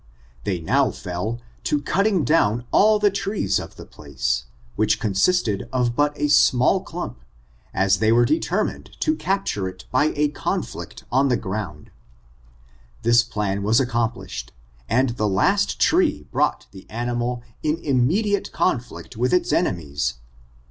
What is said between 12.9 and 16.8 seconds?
This plan was accomplished, and the last tree brought